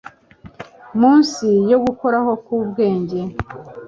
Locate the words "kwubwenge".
2.43-3.19